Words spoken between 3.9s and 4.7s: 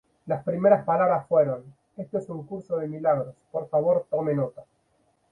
tome nota.